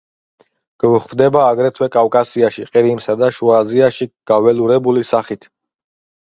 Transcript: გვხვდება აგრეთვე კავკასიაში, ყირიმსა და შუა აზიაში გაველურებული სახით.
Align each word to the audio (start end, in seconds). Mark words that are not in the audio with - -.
გვხვდება 0.83 1.43
აგრეთვე 1.49 1.89
კავკასიაში, 1.95 2.65
ყირიმსა 2.77 3.17
და 3.21 3.29
შუა 3.37 3.61
აზიაში 3.65 4.09
გაველურებული 4.33 5.05
სახით. 5.13 5.47